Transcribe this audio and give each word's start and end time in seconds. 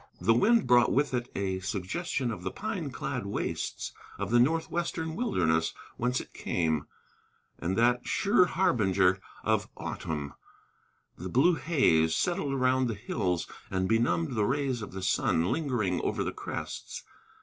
The 0.19 0.33
wind 0.33 0.65
brought 0.65 0.91
with 0.91 1.13
it 1.13 1.29
a 1.35 1.59
suggestion 1.59 2.31
of 2.31 2.41
the 2.41 2.49
pine 2.49 2.89
clad 2.89 3.27
wastes 3.27 3.93
of 4.17 4.31
the 4.31 4.39
northwestern 4.39 5.15
wilderness 5.15 5.75
whence 5.95 6.19
it 6.19 6.33
came, 6.33 6.87
and 7.59 7.77
that 7.77 8.07
sure 8.07 8.45
harbinger 8.47 9.19
of 9.43 9.69
autumn, 9.77 10.33
the 11.19 11.29
blue 11.29 11.53
haze, 11.53 12.15
settled 12.15 12.53
around 12.55 12.87
the 12.87 12.95
hills, 12.95 13.45
and 13.69 13.87
benumbed 13.87 14.33
the 14.33 14.45
rays 14.47 14.81
of 14.81 14.91
the 14.91 15.03
sun 15.03 15.51
lingering 15.51 16.01
over 16.01 16.23
the 16.23 16.33
crests. 16.33 17.03